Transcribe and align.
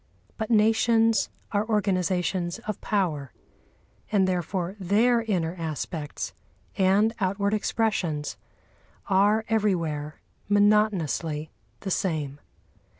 But 0.35 0.49
nations 0.49 1.29
are 1.51 1.63
organisations 1.69 2.57
of 2.65 2.81
power, 2.81 3.31
and 4.11 4.27
therefore 4.27 4.75
their 4.79 5.21
inner 5.21 5.53
aspects 5.59 6.33
and 6.75 7.13
outward 7.19 7.53
expressions 7.53 8.35
are 9.11 9.45
everywhere 9.47 10.19
monotonously 10.49 11.51
the 11.81 11.91
same. 11.91 12.39